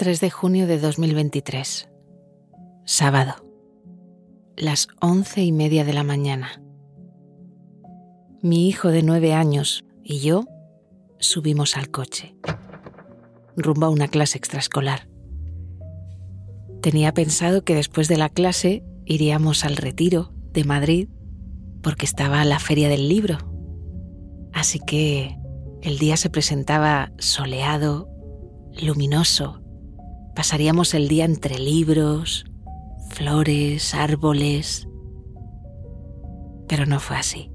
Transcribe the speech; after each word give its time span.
3 0.00 0.18
de 0.18 0.30
junio 0.30 0.66
de 0.66 0.78
2023. 0.78 1.90
Sábado. 2.86 3.34
Las 4.56 4.88
once 5.02 5.42
y 5.42 5.52
media 5.52 5.84
de 5.84 5.92
la 5.92 6.04
mañana. 6.04 6.62
Mi 8.40 8.66
hijo 8.66 8.88
de 8.88 9.02
nueve 9.02 9.34
años 9.34 9.84
y 10.02 10.20
yo 10.20 10.46
subimos 11.18 11.76
al 11.76 11.90
coche, 11.90 12.34
rumbo 13.56 13.84
a 13.84 13.90
una 13.90 14.08
clase 14.08 14.38
extraescolar. 14.38 15.06
Tenía 16.80 17.12
pensado 17.12 17.62
que 17.62 17.74
después 17.74 18.08
de 18.08 18.16
la 18.16 18.30
clase 18.30 18.82
iríamos 19.04 19.66
al 19.66 19.76
retiro 19.76 20.32
de 20.54 20.64
Madrid 20.64 21.08
porque 21.82 22.06
estaba 22.06 22.42
la 22.46 22.58
feria 22.58 22.88
del 22.88 23.06
libro. 23.06 23.49
Así 24.52 24.80
que 24.80 25.36
el 25.82 25.98
día 25.98 26.16
se 26.16 26.30
presentaba 26.30 27.12
soleado, 27.18 28.08
luminoso 28.72 29.60
Pasaríamos 30.34 30.94
el 30.94 31.08
día 31.08 31.24
entre 31.24 31.58
libros, 31.58 32.46
flores, 33.10 33.94
árboles. 33.94 34.88
Pero 36.68 36.86
no 36.86 37.00
fue 37.00 37.16
así. 37.16 37.50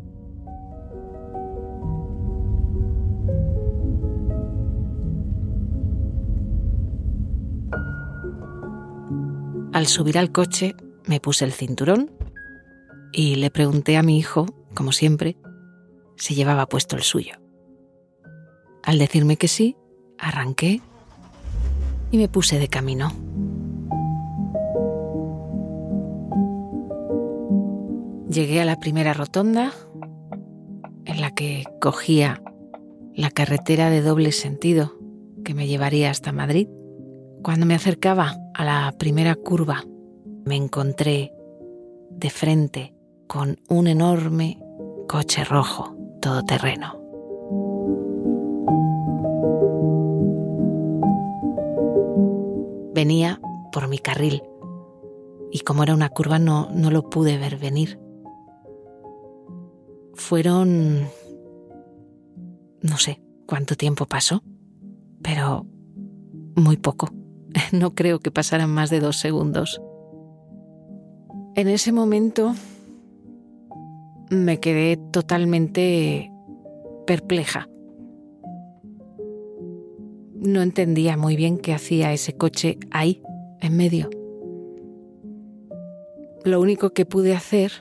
Al 9.73 9.87
subir 9.87 10.17
al 10.17 10.31
coche 10.31 10.75
me 11.07 11.19
puse 11.19 11.43
el 11.43 11.53
cinturón 11.53 12.11
y 13.11 13.35
le 13.35 13.49
pregunté 13.51 13.97
a 13.97 14.03
mi 14.03 14.17
hijo, 14.17 14.45
como 14.73 14.91
siempre, 14.91 15.37
si 16.17 16.35
llevaba 16.35 16.67
puesto 16.67 16.95
el 16.95 17.03
suyo. 17.03 17.35
Al 18.83 18.99
decirme 18.99 19.37
que 19.37 19.47
sí, 19.47 19.75
arranqué 20.17 20.81
y 22.11 22.17
me 22.17 22.27
puse 22.27 22.59
de 22.59 22.67
camino. 22.67 23.11
Llegué 28.29 28.61
a 28.61 28.65
la 28.65 28.79
primera 28.79 29.13
rotonda 29.13 29.71
en 31.05 31.21
la 31.21 31.33
que 31.33 31.63
cogía 31.79 32.41
la 33.13 33.29
carretera 33.29 33.89
de 33.89 34.01
doble 34.01 34.31
sentido 34.31 34.93
que 35.43 35.53
me 35.53 35.67
llevaría 35.67 36.11
hasta 36.11 36.31
Madrid. 36.31 36.67
Cuando 37.43 37.65
me 37.65 37.75
acercaba 37.75 38.35
a 38.53 38.65
la 38.65 38.93
primera 38.97 39.35
curva, 39.35 39.85
me 40.43 40.55
encontré 40.55 41.31
de 42.09 42.29
frente 42.29 42.93
con 43.27 43.59
un 43.69 43.87
enorme 43.87 44.59
coche 45.07 45.43
rojo 45.43 45.94
todoterreno. 46.25 47.05
venía 52.95 53.39
por 53.71 53.87
mi 53.87 53.99
carril 53.99 54.41
y 55.51 55.59
como 55.59 55.83
era 55.83 55.93
una 55.93 56.09
curva 56.09 56.39
no, 56.39 56.69
no 56.71 56.89
lo 56.89 57.09
pude 57.11 57.37
ver 57.37 57.57
venir. 57.57 57.99
Fueron... 60.15 61.07
no 62.81 62.97
sé 62.97 63.21
cuánto 63.45 63.75
tiempo 63.75 64.07
pasó, 64.07 64.41
pero 65.21 65.67
muy 66.55 66.77
poco. 66.77 67.09
No 67.71 67.93
creo 67.93 68.19
que 68.19 68.31
pasaran 68.31 68.69
más 68.69 68.89
de 68.89 68.99
dos 68.99 69.17
segundos. 69.17 69.79
En 71.55 71.67
ese 71.67 71.91
momento 71.91 72.55
me 74.29 74.59
quedé 74.59 74.97
totalmente 75.11 76.31
perpleja 77.05 77.67
no 80.45 80.61
entendía 80.61 81.17
muy 81.17 81.35
bien 81.35 81.57
qué 81.57 81.73
hacía 81.73 82.13
ese 82.13 82.33
coche 82.33 82.77
ahí, 82.91 83.21
en 83.61 83.75
medio. 83.75 84.09
Lo 86.43 86.61
único 86.61 86.91
que 86.91 87.05
pude 87.05 87.33
hacer 87.33 87.71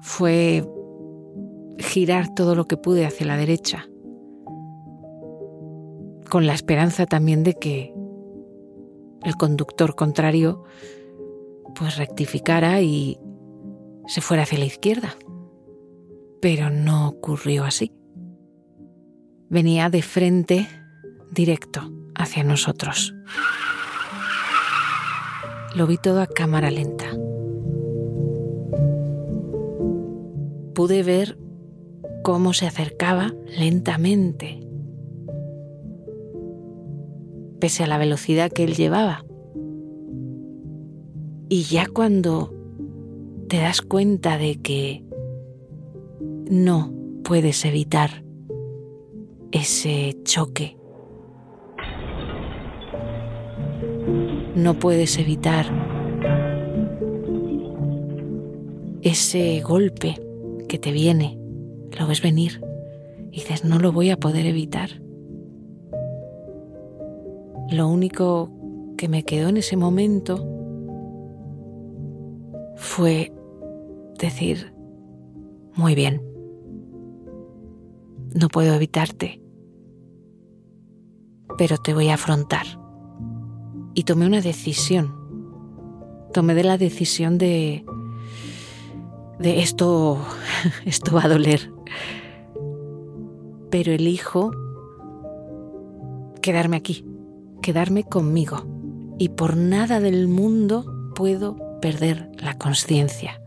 fue 0.00 0.64
girar 1.78 2.32
todo 2.34 2.54
lo 2.54 2.66
que 2.66 2.76
pude 2.76 3.04
hacia 3.04 3.26
la 3.26 3.36
derecha, 3.36 3.88
con 6.30 6.46
la 6.46 6.54
esperanza 6.54 7.06
también 7.06 7.42
de 7.42 7.54
que 7.54 7.92
el 9.24 9.36
conductor 9.36 9.96
contrario 9.96 10.62
pues 11.74 11.96
rectificara 11.96 12.80
y 12.80 13.18
se 14.06 14.20
fuera 14.20 14.44
hacia 14.44 14.58
la 14.58 14.64
izquierda. 14.64 15.16
Pero 16.40 16.70
no 16.70 17.08
ocurrió 17.08 17.64
así. 17.64 17.92
Venía 19.48 19.90
de 19.90 20.02
frente 20.02 20.68
directo 21.30 21.92
hacia 22.14 22.44
nosotros. 22.44 23.14
Lo 25.74 25.86
vi 25.86 25.98
todo 25.98 26.20
a 26.20 26.26
cámara 26.26 26.70
lenta. 26.70 27.06
Pude 30.74 31.02
ver 31.02 31.38
cómo 32.22 32.52
se 32.54 32.66
acercaba 32.66 33.32
lentamente, 33.56 34.60
pese 37.60 37.84
a 37.84 37.86
la 37.86 37.98
velocidad 37.98 38.50
que 38.50 38.64
él 38.64 38.74
llevaba. 38.74 39.24
Y 41.48 41.62
ya 41.62 41.86
cuando 41.86 42.55
te 43.48 43.58
das 43.58 43.82
cuenta 43.82 44.38
de 44.38 44.60
que 44.60 45.04
no 46.50 46.92
puedes 47.22 47.64
evitar 47.64 48.24
ese 49.52 50.16
choque 50.24 50.76
no 54.56 54.74
puedes 54.78 55.18
evitar 55.18 55.66
ese 59.02 59.60
golpe 59.60 60.16
que 60.66 60.78
te 60.78 60.92
viene, 60.92 61.38
lo 61.98 62.06
ves 62.06 62.22
venir 62.22 62.62
y 63.30 63.40
dices, 63.40 63.64
no 63.64 63.78
lo 63.78 63.92
voy 63.92 64.10
a 64.10 64.16
poder 64.16 64.46
evitar. 64.46 65.02
Lo 67.70 67.86
único 67.86 68.50
que 68.96 69.08
me 69.08 69.24
quedó 69.24 69.48
en 69.48 69.58
ese 69.58 69.76
momento 69.76 70.44
fue 72.76 73.32
decir, 74.18 74.72
muy 75.74 75.94
bien, 75.94 76.22
no 78.34 78.48
puedo 78.48 78.74
evitarte, 78.74 79.40
pero 81.58 81.78
te 81.78 81.94
voy 81.94 82.08
a 82.08 82.14
afrontar 82.14 82.66
y 83.94 84.04
tomé 84.04 84.26
una 84.26 84.40
decisión. 84.40 85.14
Tomé 86.32 86.54
de 86.54 86.64
la 86.64 86.76
decisión 86.76 87.38
de 87.38 87.84
de 89.38 89.60
esto 89.60 90.18
esto 90.84 91.14
va 91.14 91.24
a 91.24 91.28
doler. 91.28 91.72
Pero 93.70 93.92
elijo 93.92 94.52
quedarme 96.40 96.76
aquí, 96.76 97.04
quedarme 97.62 98.04
conmigo 98.04 98.66
y 99.18 99.30
por 99.30 99.56
nada 99.56 100.00
del 100.00 100.28
mundo 100.28 101.12
puedo 101.14 101.56
perder 101.80 102.30
la 102.38 102.56
conciencia. 102.56 103.40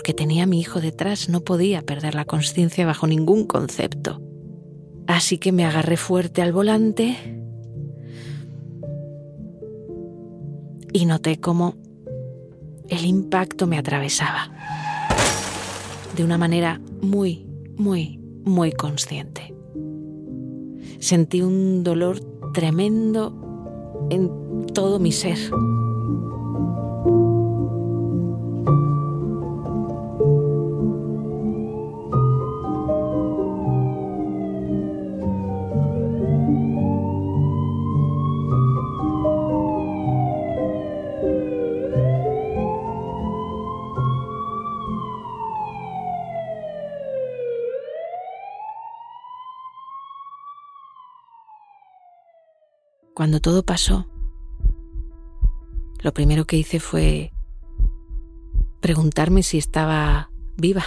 Porque 0.00 0.14
tenía 0.14 0.44
a 0.44 0.46
mi 0.46 0.58
hijo 0.58 0.80
detrás, 0.80 1.28
no 1.28 1.42
podía 1.42 1.82
perder 1.82 2.14
la 2.14 2.24
conciencia 2.24 2.86
bajo 2.86 3.06
ningún 3.06 3.46
concepto. 3.46 4.22
Así 5.06 5.36
que 5.36 5.52
me 5.52 5.66
agarré 5.66 5.98
fuerte 5.98 6.40
al 6.40 6.54
volante 6.54 7.18
y 10.94 11.04
noté 11.04 11.38
cómo 11.38 11.74
el 12.88 13.04
impacto 13.04 13.66
me 13.66 13.76
atravesaba 13.76 14.50
de 16.16 16.24
una 16.24 16.38
manera 16.38 16.80
muy, 17.02 17.46
muy, 17.76 18.18
muy 18.42 18.72
consciente. 18.72 19.54
Sentí 20.98 21.42
un 21.42 21.84
dolor 21.84 22.20
tremendo 22.54 24.06
en 24.08 24.64
todo 24.72 24.98
mi 24.98 25.12
ser. 25.12 25.36
Cuando 53.20 53.40
todo 53.40 53.62
pasó, 53.62 54.06
lo 56.00 56.14
primero 56.14 56.46
que 56.46 56.56
hice 56.56 56.80
fue 56.80 57.34
preguntarme 58.80 59.42
si 59.42 59.58
estaba 59.58 60.30
viva. 60.56 60.82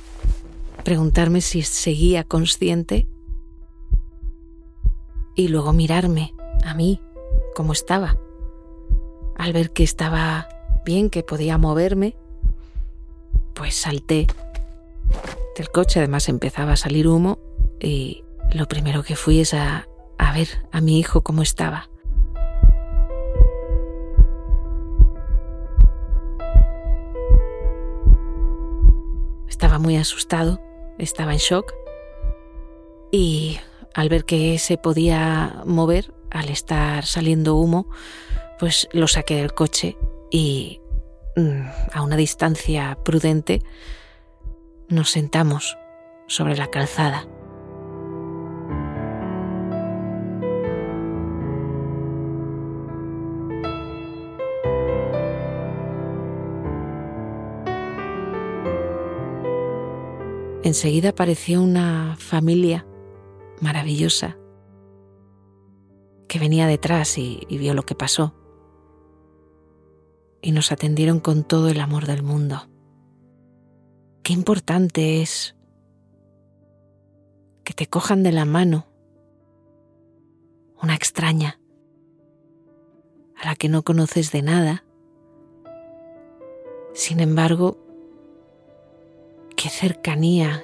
preguntarme 0.84 1.40
si 1.40 1.62
seguía 1.62 2.22
consciente 2.22 3.08
y 5.34 5.48
luego 5.48 5.72
mirarme 5.72 6.32
a 6.64 6.74
mí, 6.74 7.00
cómo 7.56 7.72
estaba. 7.72 8.18
Al 9.36 9.52
ver 9.52 9.72
que 9.72 9.82
estaba 9.82 10.46
bien, 10.84 11.10
que 11.10 11.24
podía 11.24 11.58
moverme, 11.58 12.14
pues 13.52 13.74
salté 13.74 14.28
del 15.56 15.70
coche, 15.70 15.98
además 15.98 16.28
empezaba 16.28 16.74
a 16.74 16.76
salir 16.76 17.08
humo 17.08 17.40
y 17.80 18.22
lo 18.52 18.68
primero 18.68 19.02
que 19.02 19.16
fui 19.16 19.40
es 19.40 19.54
a, 19.54 19.88
ver 20.34 20.48
a 20.72 20.80
mi 20.80 20.98
hijo 20.98 21.22
cómo 21.22 21.42
estaba. 21.42 21.88
Estaba 29.48 29.78
muy 29.78 29.96
asustado, 29.96 30.60
estaba 30.98 31.32
en 31.32 31.38
shock 31.38 31.72
y 33.12 33.58
al 33.94 34.08
ver 34.08 34.24
que 34.24 34.58
se 34.58 34.76
podía 34.76 35.62
mover, 35.64 36.12
al 36.30 36.48
estar 36.48 37.06
saliendo 37.06 37.54
humo, 37.54 37.86
pues 38.58 38.88
lo 38.92 39.06
saqué 39.06 39.36
del 39.36 39.54
coche 39.54 39.96
y 40.30 40.80
mm, 41.36 41.62
a 41.92 42.02
una 42.02 42.16
distancia 42.16 42.98
prudente 43.04 43.62
nos 44.88 45.10
sentamos 45.10 45.78
sobre 46.26 46.56
la 46.56 46.66
calzada. 46.70 47.28
Enseguida 60.64 61.10
apareció 61.10 61.60
una 61.62 62.16
familia 62.18 62.86
maravillosa 63.60 64.38
que 66.26 66.38
venía 66.38 66.66
detrás 66.66 67.18
y, 67.18 67.46
vio 67.50 67.74
lo 67.74 67.82
que 67.82 67.94
pasó. 67.94 68.34
Y 70.40 70.52
nos 70.52 70.72
atendieron 70.72 71.20
con 71.20 71.44
todo 71.44 71.68
el 71.68 71.80
amor 71.80 72.06
del 72.06 72.22
mundo. 72.22 72.62
Qué 74.22 74.32
importante 74.32 75.20
es 75.20 75.54
que 77.62 77.74
te 77.74 77.86
cojan 77.86 78.22
de 78.22 78.32
la 78.32 78.46
mano 78.46 78.86
una 80.82 80.94
extraña 80.94 81.60
a 83.36 83.48
la 83.48 83.54
que 83.54 83.68
no 83.68 83.82
conoces 83.82 84.32
de 84.32 84.40
nada. 84.40 84.86
Sin 86.94 87.20
embargo, 87.20 87.83
qué 89.64 89.70
cercanía. 89.70 90.62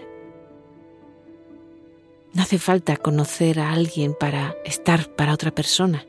No 2.35 2.43
hace 2.43 2.58
falta 2.58 2.99
conocer 2.99 3.58
a 3.58 3.73
alguien 3.73 4.14
para 4.14 4.55
estar 4.67 5.08
para 5.17 5.32
otra 5.32 5.52
persona. 5.52 6.05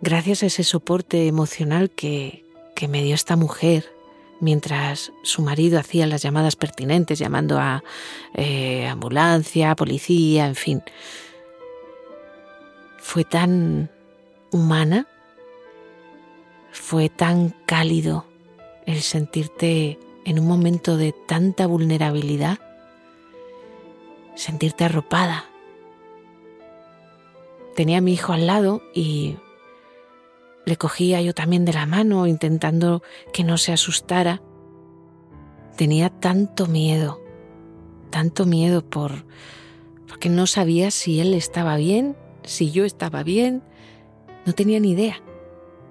Gracias 0.00 0.42
a 0.42 0.46
ese 0.46 0.64
soporte 0.64 1.28
emocional 1.28 1.90
que, 1.90 2.44
que 2.74 2.88
me 2.88 3.04
dio 3.04 3.14
esta 3.14 3.36
mujer 3.36 3.84
mientras 4.40 5.12
su 5.22 5.42
marido 5.42 5.78
hacía 5.78 6.08
las 6.08 6.22
llamadas 6.22 6.56
pertinentes, 6.56 7.20
llamando 7.20 7.60
a 7.60 7.84
eh, 8.34 8.88
ambulancia, 8.88 9.76
policía, 9.76 10.48
en 10.48 10.56
fin. 10.56 10.82
Fue 12.98 13.22
tan 13.22 13.92
humana, 14.50 15.06
fue 16.72 17.08
tan 17.10 17.54
cálido 17.64 18.26
el 18.86 19.02
sentirte 19.02 20.00
en 20.24 20.38
un 20.38 20.46
momento 20.46 20.96
de 20.96 21.14
tanta 21.26 21.66
vulnerabilidad, 21.66 22.58
sentirte 24.34 24.84
arropada. 24.84 25.46
Tenía 27.74 27.98
a 27.98 28.00
mi 28.00 28.12
hijo 28.12 28.32
al 28.32 28.46
lado 28.46 28.82
y 28.94 29.36
le 30.64 30.76
cogía 30.76 31.22
yo 31.22 31.34
también 31.34 31.64
de 31.64 31.72
la 31.72 31.86
mano 31.86 32.26
intentando 32.26 33.02
que 33.32 33.44
no 33.44 33.56
se 33.56 33.72
asustara. 33.72 34.42
Tenía 35.76 36.10
tanto 36.10 36.66
miedo, 36.66 37.20
tanto 38.10 38.46
miedo 38.46 38.84
por 38.84 39.24
porque 40.08 40.28
no 40.28 40.46
sabía 40.46 40.90
si 40.90 41.20
él 41.20 41.34
estaba 41.34 41.76
bien, 41.76 42.16
si 42.42 42.70
yo 42.70 42.84
estaba 42.84 43.22
bien, 43.22 43.62
no 44.46 44.54
tenía 44.54 44.80
ni 44.80 44.92
idea 44.92 45.22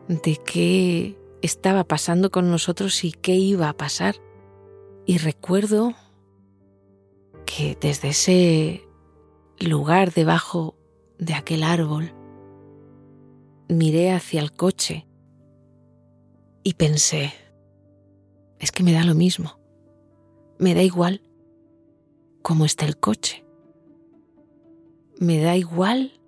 de 0.08 0.38
qué 0.38 1.16
estaba 1.48 1.86
pasando 1.86 2.30
con 2.30 2.52
nosotros 2.52 3.04
y 3.04 3.12
qué 3.12 3.36
iba 3.36 3.70
a 3.70 3.74
pasar. 3.74 4.16
Y 5.06 5.18
recuerdo 5.18 5.94
que 7.46 7.78
desde 7.80 8.10
ese 8.10 8.84
lugar 9.60 10.14
debajo 10.14 10.76
de 11.18 11.34
aquel 11.34 11.64
árbol 11.64 12.14
miré 13.70 14.12
hacia 14.12 14.42
el 14.42 14.52
coche 14.52 15.08
y 16.64 16.74
pensé, 16.74 17.34
es 18.60 18.72
que 18.72 18.84
me 18.84 18.92
da 18.92 19.06
lo 19.06 19.16
mismo, 19.16 19.58
me 20.60 20.76
da 20.76 20.84
igual 20.84 21.22
cómo 22.42 22.66
está 22.66 22.86
el 22.86 22.98
coche, 22.98 23.46
me 25.18 25.40
da 25.40 25.56
igual, 25.56 26.20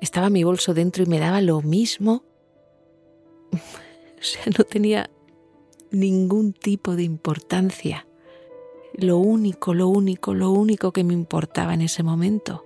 estaba 0.00 0.30
mi 0.30 0.42
bolso 0.42 0.72
dentro 0.72 1.04
y 1.04 1.06
me 1.06 1.18
daba 1.18 1.42
lo 1.42 1.60
mismo, 1.60 2.24
o 4.24 4.26
sea, 4.26 4.44
no 4.56 4.64
tenía 4.64 5.10
ningún 5.90 6.54
tipo 6.54 6.96
de 6.96 7.02
importancia 7.02 8.06
lo 8.96 9.18
único, 9.18 9.74
lo 9.74 9.88
único, 9.88 10.32
lo 10.32 10.50
único 10.50 10.92
que 10.92 11.04
me 11.04 11.12
importaba 11.12 11.74
en 11.74 11.82
ese 11.82 12.02
momento 12.02 12.64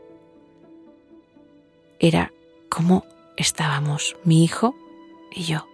era 1.99 2.32
cómo 2.69 3.05
estábamos 3.37 4.16
mi 4.22 4.44
hijo 4.44 4.76
y 5.34 5.44
yo. 5.44 5.66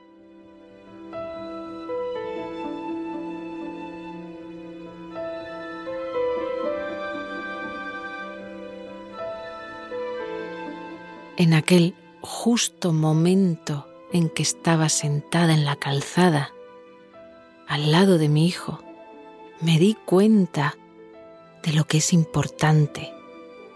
En 11.36 11.52
aquel 11.52 11.94
justo 12.22 12.92
momento 12.92 13.93
en 14.14 14.28
que 14.30 14.44
estaba 14.44 14.88
sentada 14.88 15.54
en 15.54 15.64
la 15.64 15.74
calzada, 15.74 16.54
al 17.66 17.90
lado 17.90 18.16
de 18.16 18.28
mi 18.28 18.46
hijo, 18.46 18.80
me 19.60 19.76
di 19.80 19.94
cuenta 20.04 20.76
de 21.64 21.72
lo 21.72 21.84
que 21.84 21.98
es 21.98 22.12
importante, 22.12 23.12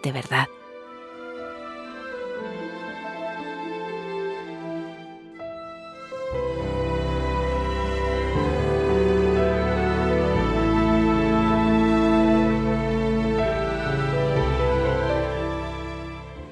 de 0.05 0.13
verdad. 0.13 0.47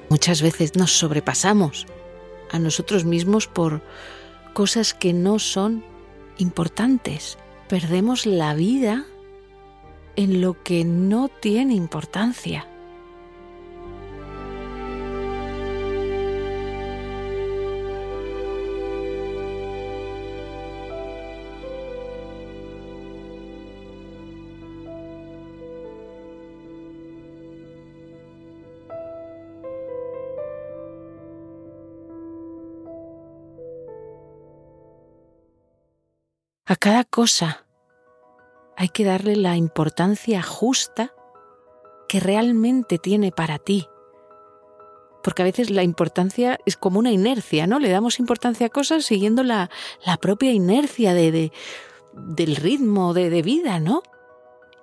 Muchas 0.09 0.41
veces 0.41 0.75
nos 0.75 0.91
sobrepasamos 0.91 1.87
a 2.51 2.59
nosotros 2.59 3.05
mismos 3.05 3.47
por 3.47 3.81
cosas 4.53 4.93
que 4.93 5.13
no 5.13 5.39
son 5.39 5.83
importantes. 6.37 7.37
Perdemos 7.67 8.25
la 8.25 8.53
vida 8.53 9.05
en 10.15 10.41
lo 10.41 10.61
que 10.63 10.83
no 10.83 11.29
tiene 11.29 11.73
importancia. 11.73 12.66
A 36.69 36.75
cada 36.75 37.05
cosa 37.05 37.65
hay 38.75 38.89
que 38.89 39.05
darle 39.05 39.37
la 39.37 39.55
importancia 39.55 40.43
justa 40.43 41.13
que 42.09 42.19
realmente 42.19 42.97
tiene 42.97 43.31
para 43.31 43.57
ti. 43.57 43.87
Porque 45.23 45.43
a 45.43 45.45
veces 45.45 45.69
la 45.69 45.83
importancia 45.83 46.59
es 46.65 46.75
como 46.75 46.99
una 46.99 47.11
inercia, 47.11 47.67
¿no? 47.67 47.79
Le 47.79 47.89
damos 47.89 48.19
importancia 48.19 48.67
a 48.67 48.69
cosas 48.69 49.05
siguiendo 49.05 49.43
la, 49.43 49.69
la 50.05 50.17
propia 50.17 50.51
inercia 50.51 51.13
de, 51.13 51.53
del 52.13 52.55
ritmo 52.57 53.13
de, 53.13 53.29
de 53.29 53.41
vida, 53.43 53.79
¿no? 53.79 54.03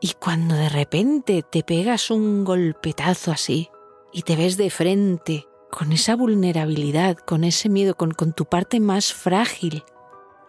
Y 0.01 0.15
cuando 0.15 0.55
de 0.55 0.71
repente 0.71 1.43
te 1.43 1.63
pegas 1.63 2.11
un 2.11 2.45
golpetazo 2.45 3.31
así 3.31 3.69
y 4.11 4.23
te 4.23 4.37
ves 4.37 4.57
de 4.57 4.71
frente 4.71 5.49
con 5.71 5.93
esa 5.93 6.17
vulnerabilidad, 6.17 7.19
con 7.19 7.45
ese 7.45 7.69
miedo, 7.69 7.95
con, 7.95 8.13
con 8.13 8.33
tu 8.33 8.47
parte 8.47 8.81
más 8.81 9.13
frágil 9.13 9.85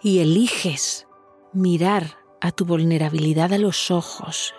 y 0.02 0.20
eliges 0.20 1.05
mirar 1.56 2.18
a 2.42 2.52
tu 2.52 2.66
vulnerabilidad 2.66 3.54
a 3.54 3.58
los 3.58 3.90
ojos 3.90 4.54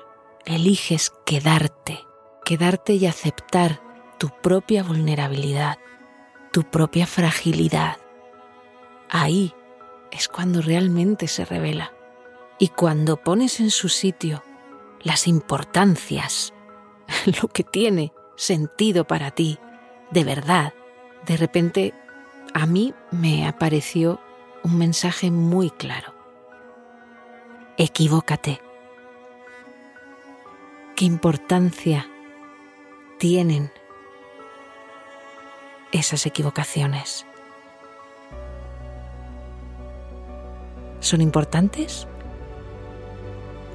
eliges 0.45 1.13
quedarte, 1.25 2.07
quedarte 2.45 2.95
y 2.95 3.07
aceptar 3.07 3.81
tu 4.19 4.31
propia 4.43 4.83
vulnerabilidad, 4.83 5.79
tu 6.53 6.63
propia 6.63 7.07
fragilidad, 7.07 7.99
ahí 9.11 9.53
es 10.11 10.29
cuando 10.29 10.63
realmente 10.63 11.29
se 11.29 11.45
revela. 11.45 11.93
Y 12.59 12.69
cuando 12.69 13.19
pones 13.19 13.61
en 13.61 13.71
su 13.71 13.91
sitio 13.91 14.43
las 15.03 15.29
importancias, 15.29 16.55
lo 17.43 17.49
que 17.49 17.65
tiene 17.65 18.13
sentido 18.37 19.07
para 19.07 19.31
ti, 19.33 19.59
de 20.11 20.25
verdad, 20.25 20.73
de 21.27 21.37
repente 21.37 21.95
a 22.55 22.65
mí 22.65 22.95
me 23.11 23.47
apareció 23.47 24.21
un 24.63 24.79
mensaje 24.79 25.31
muy 25.31 25.71
claro. 25.71 26.16
Equivócate. 27.79 28.59
¿Qué 30.97 31.05
importancia 31.05 32.09
tienen 33.19 33.71
esas 35.93 36.25
equivocaciones? 36.25 37.27
¿Son 41.01 41.21
importantes? 41.21 42.09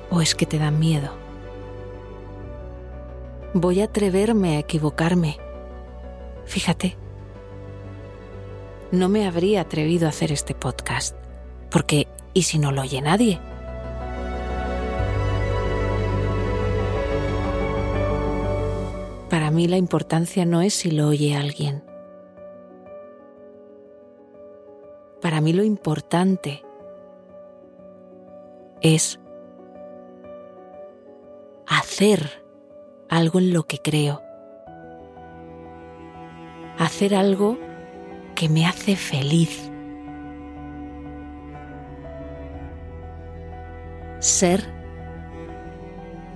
¿O 0.09 0.19
es 0.19 0.33
que 0.33 0.47
te 0.47 0.57
dan 0.57 0.79
miedo? 0.79 1.11
Voy 3.53 3.81
a 3.81 3.85
atreverme 3.85 4.55
a 4.55 4.59
equivocarme. 4.61 5.37
Fíjate, 6.45 6.97
no 8.91 9.09
me 9.09 9.27
habría 9.27 9.61
atrevido 9.61 10.07
a 10.07 10.09
hacer 10.09 10.31
este 10.31 10.55
podcast, 10.55 11.15
porque 11.69 12.07
¿y 12.33 12.41
si 12.43 12.57
no 12.57 12.71
lo 12.71 12.81
oye 12.81 12.99
nadie? 12.99 13.39
Para 19.51 19.57
mí 19.57 19.67
la 19.67 19.75
importancia 19.75 20.45
no 20.45 20.61
es 20.61 20.73
si 20.73 20.91
lo 20.91 21.09
oye 21.09 21.35
alguien. 21.35 21.83
Para 25.21 25.41
mí 25.41 25.51
lo 25.51 25.65
importante 25.65 26.63
es 28.79 29.19
hacer 31.67 32.45
algo 33.09 33.39
en 33.39 33.51
lo 33.51 33.63
que 33.63 33.79
creo. 33.79 34.21
Hacer 36.77 37.13
algo 37.13 37.57
que 38.35 38.47
me 38.47 38.65
hace 38.65 38.95
feliz. 38.95 39.69
Ser 44.19 44.63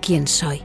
quien 0.01 0.27
soy. 0.27 0.64